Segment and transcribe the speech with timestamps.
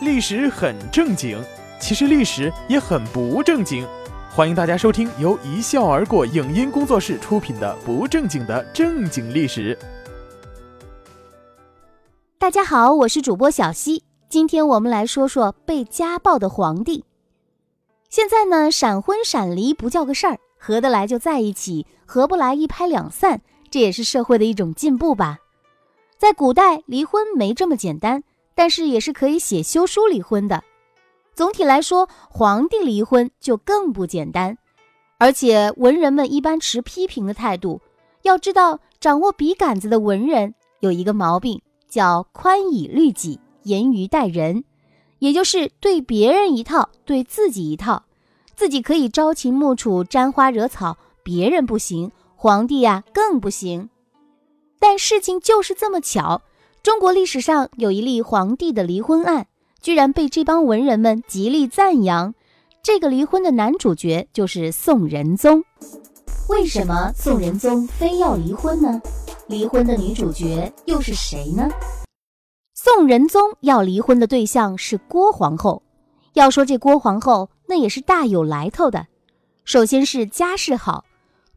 [0.00, 1.38] 历史很正经，
[1.78, 3.86] 其实历史也很不正经。
[4.34, 9.78] 欢迎大家收听由一笑而过影音工作室出品的《不正经的正经历史》。
[12.38, 17.04] 大家好，我是主播小溪，今天我们来说说被家暴的皇帝。
[18.08, 25.40] 现在呢，闪婚闪离不叫个事儿，合得来就在一起，合不来一拍两散，这也是社会的一种进步吧。
[26.16, 28.22] 在古代，离婚没这么简单。
[28.60, 30.62] 但是也是可以写休书离婚的。
[31.32, 34.58] 总体来说，皇帝离婚就更不简单，
[35.16, 37.80] 而且文人们一般持批评的态度。
[38.20, 44.64] 要知道，掌握笔杆子的文人有一个毛病，叫宽以律己，严于待人，
[45.20, 48.04] 也就是对别人一套，对自己一套。
[48.54, 53.88] 自己可以朝秦暮楚、沾花惹草，别人不行，皇帝呀更不行。
[54.78, 56.42] 但事情就是这么巧。
[56.82, 59.46] 中国历史上有一例皇帝的离婚案，
[59.82, 62.34] 居然被这帮文人们极力赞扬。
[62.82, 65.62] 这个离婚的男主角就是宋仁宗。
[66.48, 68.98] 为什么宋仁宗非要离婚呢？
[69.46, 71.68] 离婚的女主角又是谁呢？
[72.74, 75.82] 宋仁宗要离婚的对象是郭皇后。
[76.32, 79.06] 要说这郭皇后，那也是大有来头的。
[79.66, 81.04] 首先是家世好，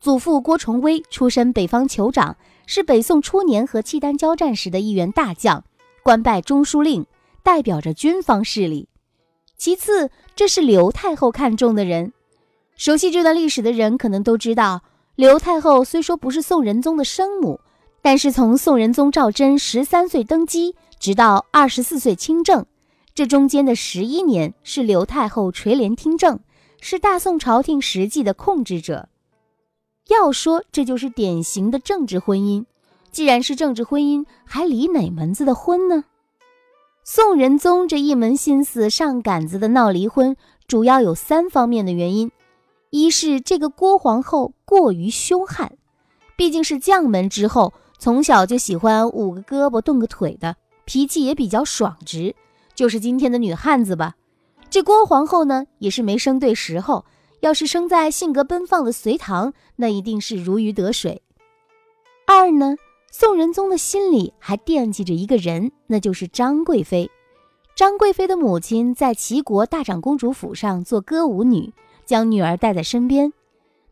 [0.02, 2.36] 祖父郭崇威出身北方酋长。
[2.66, 5.64] 是北宋初年和契丹交战时的一员大将，
[6.02, 7.06] 官拜中书令，
[7.44, 8.88] 代表着军方势力。
[9.58, 12.14] 其次，这是刘太后看中的人。
[12.76, 14.82] 熟悉这段历史的人可能都知道，
[15.16, 17.60] 刘太后虽说不是宋仁宗的生母，
[18.02, 22.66] 但是从宋仁宗赵祯十三岁登基，直到二十四岁亲政，
[23.14, 26.40] 这中间的十一年是刘太后垂帘听政，
[26.82, 29.08] 是大宋朝廷实际的控制者。
[30.10, 32.66] 要说这就是典型的政治婚姻，
[33.12, 36.04] 既然是政治婚姻，还离哪门子的婚呢？
[37.06, 40.36] 宋仁宗这一门心思上杆子的闹离婚，
[40.68, 42.32] 主要有三方面的原因：
[42.90, 45.78] 一是这个郭皇后过于凶悍，
[46.36, 52.36] 毕竟是将门之后，从小就喜欢捂个胳膊动个腿的，脾气也比较爽直，
[52.76, 54.16] 就是今天的女汉子吧。
[54.70, 57.06] 这郭皇后呢，也是没生对时候。
[57.44, 61.22] 要是生在性格奔放的隋唐，那一定是如鱼得水。
[62.26, 62.78] 二呢，
[63.12, 67.12] 宋仁宗的心里还惦记着一个人，那就是张贵妃。
[67.76, 71.74] 张贵妃的母亲在齐国大长公主府上做歌舞女，
[72.06, 73.34] 将女儿带在身边。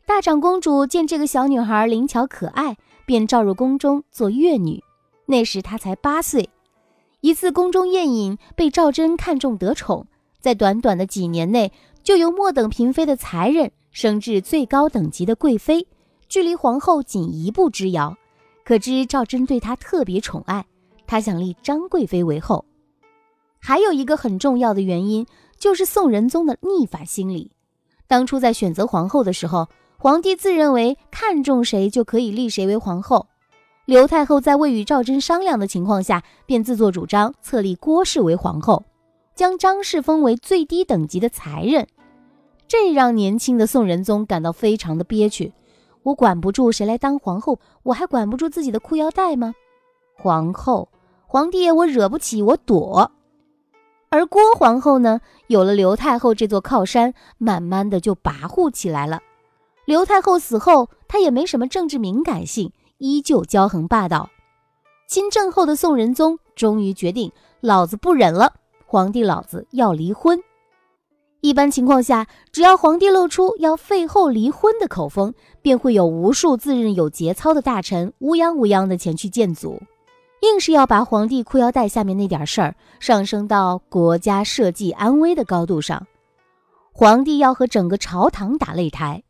[0.05, 4.81] 大长公主见这个小女孩灵巧可爱，便召入宫中做乐女。
[5.25, 6.49] 那时她才八岁。
[7.19, 10.07] 一次宫中宴饮，被赵祯看中得宠，
[10.39, 11.73] 在短短的几年内。
[12.11, 15.87] 就由末等嫔妃的才人升至最高等级的贵妃，
[16.27, 18.13] 距离皇后仅一步之遥，
[18.65, 20.65] 可知赵祯对她特别宠爱。
[21.07, 22.65] 他想立张贵妃为后。
[23.61, 25.25] 还有一个很重要的原因，
[25.57, 27.49] 就是宋仁宗的逆反心理。
[28.07, 33.25] 当初在选择皇后的时候，皇帝自认为看中谁就可以立谁为皇后。
[33.85, 38.83] 刘太后在未与赵祯商量的情况下，便自作主张册立郭氏为皇后。
[39.33, 41.87] 将张氏封为最低等级的才人，
[42.71, 45.51] 这让年轻的宋仁宗感到非常的憋屈。
[46.03, 49.53] 我管不住谁来当皇后，我还管不住自己的裤腰带吗？
[50.15, 50.87] 皇后，
[51.27, 53.11] 皇帝我惹不起，我躲。
[54.09, 59.19] 而郭皇后呢，有了刘太后这座靠山，慢慢的就跋扈起来了。
[59.83, 64.29] 刘太后死后，她也没什么政治敏感性，依旧骄横霸道。
[65.09, 68.53] 亲政后的宋仁宗终于决定，老子不忍了。
[68.85, 70.41] 皇帝老子要离婚。
[71.41, 79.81] 一般情况下，只要皇帝露出要废后离婚的口风，便会有无数自认有节操的大臣乌泱乌泱的前去见阻，
[80.41, 86.05] 硬是要把皇帝裤腰带下面那点事儿上升到国家社稷安危的高度上。
[86.91, 89.23] 皇帝要和整个朝堂打擂台，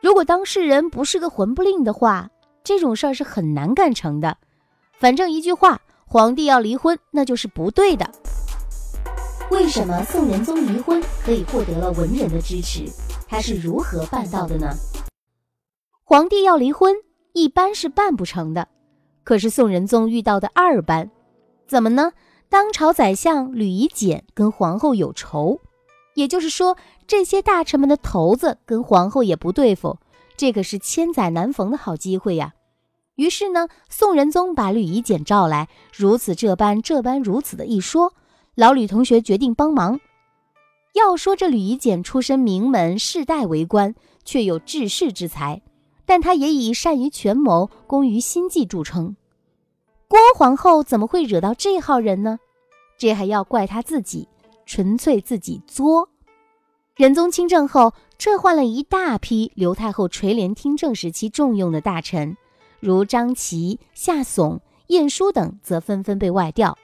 [0.00, 2.28] 如果当事人不是个混不吝的话，
[2.62, 4.36] 这种事儿是很难干成的。
[4.92, 8.08] 反正一句话，皇帝要离婚，那就是不对的。
[9.50, 12.84] 为什么宋仁宗离婚可以获得了文人的支持？
[13.28, 14.68] 他是如何办到的呢？
[16.04, 16.94] 皇帝要离婚，
[17.32, 18.68] 一般是办不成的。
[19.24, 21.10] 可是宋仁宗遇到的二般，
[21.66, 22.12] 怎么呢？
[22.48, 25.58] 当朝宰相吕夷简跟皇后有仇，
[26.14, 26.76] 也就是说，
[27.08, 29.98] 这些大臣们的头子跟皇后也不对付，
[30.36, 32.54] 这可是千载难逢的好机会呀。
[33.16, 38.12] 于是呢，宋仁宗把吕夷简召来，如此这般，这般如此的一说。
[38.54, 40.00] 老吕同学决定帮忙。
[40.94, 43.94] 要说这吕夷简出身名门，世代为官，
[44.24, 45.62] 却有治世之才，
[46.04, 49.14] 但他也以善于权谋、工于心计著称。
[50.08, 52.38] 郭皇后怎么会惹到这号人呢？
[52.98, 54.28] 这还要怪他自己，
[54.66, 56.08] 纯粹自己作。
[56.96, 62.36] 仁宗亲政后，撤换了一大批刘太后垂帘听政时期重用的大臣，
[62.80, 64.58] 如张琪、夏竦、
[64.88, 66.76] 晏殊等，则纷纷被外调。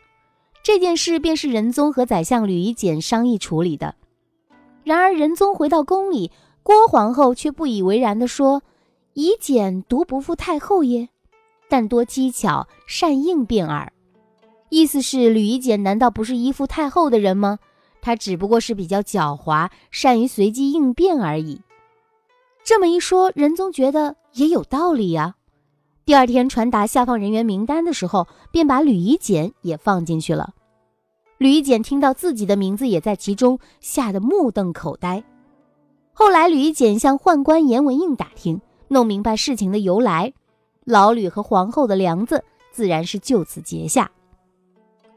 [0.67, 3.95] 这件事便是仁宗和宰相吕夷简商议处理的。
[4.83, 6.33] 然而，仁宗回到宫里，
[6.65, 8.65] 郭皇后却不以为然地说
[9.15, 11.09] ：“夷简独不负太后耶？
[11.69, 13.93] 但多机巧，善应变耳。”
[14.69, 17.61] 意思是吕夷简难道不是依附太后的人吗？
[18.01, 21.61] 他只不过是比较狡猾，善于随机应变而已。
[22.65, 25.37] 这么一说，仁宗觉得也有道理呀。
[26.05, 30.55] 第二天传达下放人员名单的时候，便把吕夷简也放进去了。
[31.39, 35.23] 吕夷简听到自己的名字也在其中，吓得目瞪口呆。
[36.13, 40.33] 后来，吕夷简向宦官严文应打听，弄明白事情的由来，
[40.85, 42.43] 老吕和皇后的梁子
[42.73, 44.11] 自然是就此结下。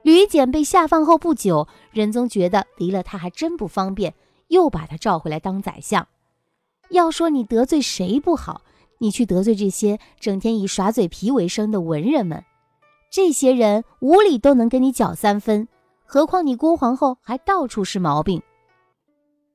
[0.01, 4.13] 吕简被下放后不久，仁宗觉得离了他还真不方便，
[4.47, 6.07] 又把他召回来当宰相。
[6.89, 8.61] 要说你得罪谁不好，
[8.97, 12.43] 你去得罪这些整天以耍嘴皮为生的文人们，
[13.09, 15.67] 这些人无理都能跟你搅三分，
[16.11, 18.41] 何况你郭皇后还到处是毛病。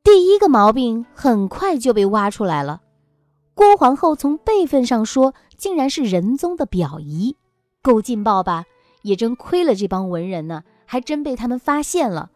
[0.04, 2.80] 第一个毛病很快就被挖出来了，
[3.54, 7.34] 郭皇后从辈分上说，竟然是仁宗的表姨，
[7.82, 8.66] 够劲爆吧？
[9.02, 12.30] 也真亏了这帮文人呢，还真被他们发现了。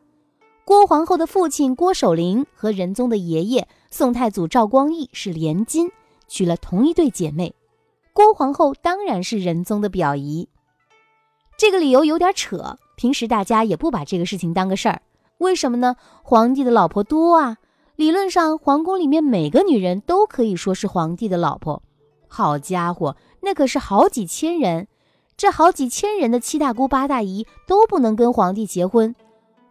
[0.64, 5.92] 郭皇后的父亲郭守陵和仁宗的爷爷宋太祖赵光义是连襟，
[6.26, 7.54] 娶了同一对姐妹。
[8.12, 10.48] 郭皇后当然是仁宗的表姨。
[11.58, 15.02] 这个理由有点扯，平时大家也不把这个事情当个事儿。
[15.38, 15.96] 为什么呢？
[16.22, 17.56] 皇帝的老婆多啊，
[17.96, 21.82] 理论上皇宫里面每个女人都可以说是皇帝的老婆。
[22.28, 24.86] 好家伙，那可是好几千人。
[25.36, 29.16] 这好几千人的七大姑八大姨都不能跟皇帝结婚，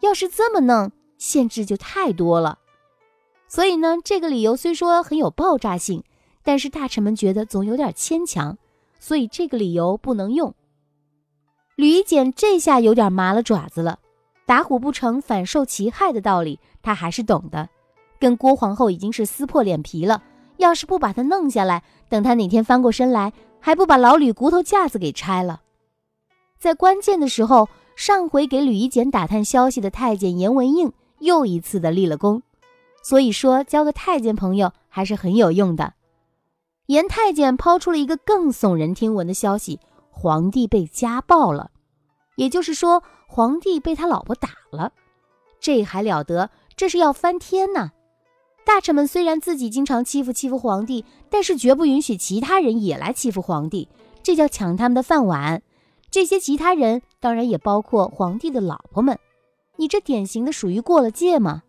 [0.01, 2.59] 要是这么弄，限制就太多了。
[3.47, 6.03] 所以呢，这个理由虽说很有爆炸性，
[6.43, 8.57] 但是大臣们觉得总有点牵强，
[8.99, 10.53] 所以这个理由不能用。
[11.77, 13.99] 吕夷简这下有点麻了爪子了，
[14.47, 17.69] 打虎不成反受其害的道理他还是懂的。
[18.19, 20.23] 跟郭皇后已经是撕破脸皮了，
[20.57, 23.31] 要是不把她弄下来，等她哪天翻过身来。
[23.59, 25.61] 还不把老吕骨头架子给拆了，
[26.57, 32.43] 在关键的时候，上回给吕夷简打探消息的太监严文应又一次的立了功，
[33.03, 35.93] 所以说交个太监朋友还是很有用的。
[36.85, 39.79] 严太监抛出了一个更耸人听闻的消息：
[40.19, 41.69] 皇帝被家暴了，
[42.37, 44.91] 也就是说，皇帝被他老婆打了，
[45.59, 46.49] 这还了得？
[46.75, 47.91] 这是要翻天呐！
[48.65, 53.87] 大臣们虽然自己经常欺负欺负皇帝，但是绝不允许其他人也来欺负皇帝，
[54.23, 55.61] 这叫抢他们的饭碗。
[56.09, 59.19] 这些其他人当然也包括皇帝的老婆们。
[59.75, 61.61] 你这典型的属于过了界吗？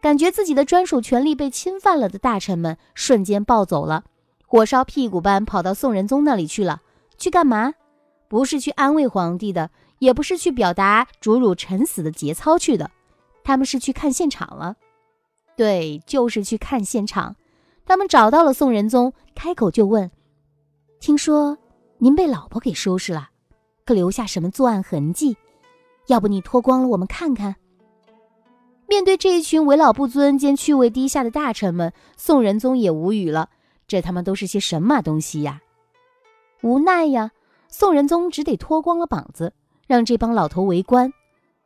[0.00, 4.04] 感觉自己的专属权利被侵犯了的大臣们瞬间暴走了，
[4.46, 6.80] 火烧屁股般跑到宋仁宗那里去了。
[7.18, 7.74] 去干嘛？
[8.28, 12.90] 不是去安慰皇帝的，也不是去表达主辱臣死的节操去的，
[13.44, 14.76] 他们是去看现场了。
[15.56, 17.36] 对，就是去看现场。
[17.86, 20.10] 他们找到了宋仁宗，开口就问
[20.98, 21.56] ：“听说
[21.98, 23.28] 您被老婆给收拾了，
[23.84, 25.36] 可留下什么作案痕迹？
[26.06, 27.56] 要不你脱光了，我们看看。”
[28.88, 33.50] 面对这一群为老不尊兼趣味低下的大臣们，宋仁宗也无语了。
[33.86, 35.60] 这他妈都是些什么东西呀？
[36.64, 37.30] 无奈呀，
[37.68, 39.52] 宋仁宗只得脱光了膀子，
[39.86, 41.12] 让这帮老头围观。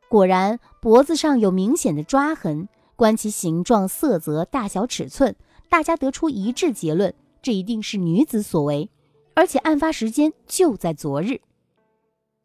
[0.09, 2.67] 果然，脖子上有明显的抓痕。
[2.97, 5.33] 观其形状、色泽、大小、尺寸，
[5.69, 8.89] 大家得出一致结论：这一定是女子所为，
[9.35, 11.39] 而且案发时间就在昨日。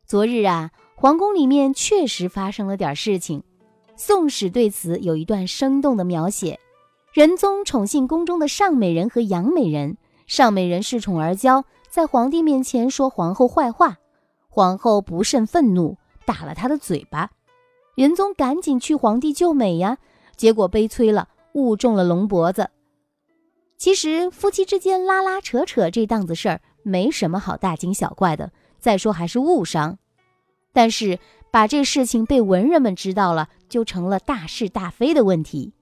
[0.06, 3.40] 昨日啊，皇宫里面确实发生了点事情。
[3.96, 6.61] 《宋史》对此有一段生动的描写：
[7.12, 13.98] 仁宗宠幸宫中的尚美人和杨美人，尚美人恃宠而骄，在皇帝面前说皇后坏话，
[14.48, 15.96] 皇后不甚愤怒，
[16.26, 17.30] 打了他的嘴巴。
[17.94, 19.98] 仁宗赶紧去皇帝救美呀。
[20.34, 22.68] 结果悲催了，误中了龙脖子。
[23.78, 28.50] 其实夫妻之间拉拉扯扯这档子事儿没什么好大惊小怪的。
[28.80, 29.96] 再说还是误伤，
[30.72, 31.20] 但是
[31.52, 35.72] 把这事情被文人们知道了，就成了大是大非的问题。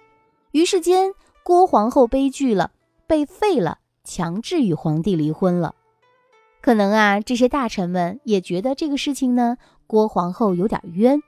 [0.50, 2.70] 于是间，郭皇后悲剧了，
[3.06, 5.74] 被废了，强制与皇帝离婚了。
[6.62, 11.20] 可能啊，这些大臣们也觉得这个事情呢，郭皇后有点冤。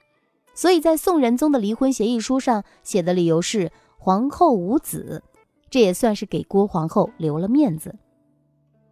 [0.55, 5.25] 所以在宋仁宗的离婚协议书上写的理由是皇后无子，
[5.69, 7.97] 这也算是给郭皇后留了面子。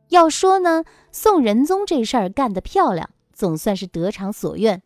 [0.09, 0.83] 要说呢，
[1.13, 4.83] 宋仁宗这事儿干得漂亮，总算是得偿所愿。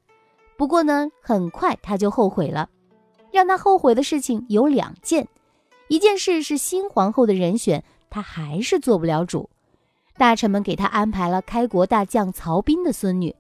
[0.59, 2.69] 不过呢，很快他就后悔了。
[3.33, 5.27] 让他后悔的事情有两件，
[5.89, 9.49] 一件事是新皇后的人选，他还是做不了主。
[10.19, 13.35] 大臣们给他安排了开国大将曹彬的孙女，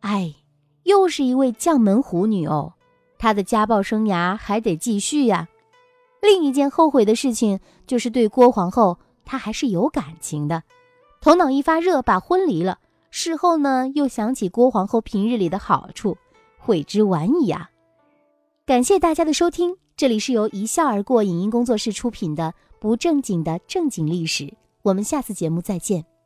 [0.00, 0.34] 哎，
[0.82, 2.72] 又是一位将门虎女哦，
[3.18, 5.48] 她的家暴生涯还得继续呀。
[6.20, 10.64] 另一件后悔的事情就是对郭皇后，他还是有感情的，
[11.20, 12.78] 头脑一发热把婚离了，
[13.10, 16.16] 事后呢又想起郭皇后平日里的好处，
[16.58, 17.70] 悔之晚矣啊。
[18.66, 24.52] 感谢大家的收听，这里是由一笑而过影音工作室出品的不正经的正经历史。
[24.88, 26.17] 我们下次节目再见。